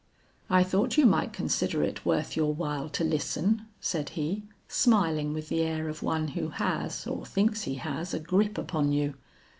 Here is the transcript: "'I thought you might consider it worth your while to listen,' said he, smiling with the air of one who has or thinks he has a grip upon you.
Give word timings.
"'I 0.49 0.63
thought 0.63 0.97
you 0.97 1.05
might 1.05 1.31
consider 1.31 1.83
it 1.83 2.03
worth 2.07 2.35
your 2.35 2.55
while 2.55 2.89
to 2.89 3.03
listen,' 3.03 3.67
said 3.79 4.09
he, 4.17 4.41
smiling 4.67 5.31
with 5.31 5.49
the 5.49 5.61
air 5.61 5.87
of 5.87 6.01
one 6.01 6.29
who 6.29 6.49
has 6.49 7.05
or 7.05 7.23
thinks 7.23 7.65
he 7.65 7.75
has 7.75 8.11
a 8.11 8.19
grip 8.19 8.57
upon 8.57 8.91
you. 8.93 9.13